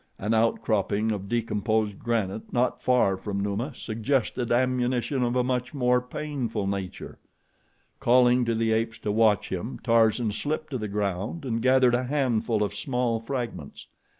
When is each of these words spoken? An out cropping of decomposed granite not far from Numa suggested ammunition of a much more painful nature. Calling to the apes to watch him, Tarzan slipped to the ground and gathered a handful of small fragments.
An 0.17 0.33
out 0.33 0.63
cropping 0.63 1.11
of 1.11 1.29
decomposed 1.29 1.99
granite 1.99 2.51
not 2.51 2.81
far 2.81 3.17
from 3.17 3.39
Numa 3.39 3.75
suggested 3.75 4.51
ammunition 4.51 5.21
of 5.21 5.35
a 5.35 5.43
much 5.43 5.75
more 5.75 6.01
painful 6.01 6.65
nature. 6.65 7.19
Calling 7.99 8.43
to 8.45 8.55
the 8.55 8.71
apes 8.71 8.97
to 8.97 9.11
watch 9.11 9.49
him, 9.49 9.79
Tarzan 9.83 10.31
slipped 10.31 10.71
to 10.71 10.79
the 10.79 10.87
ground 10.87 11.45
and 11.45 11.61
gathered 11.61 11.93
a 11.93 12.05
handful 12.05 12.63
of 12.63 12.73
small 12.73 13.19
fragments. 13.19 13.85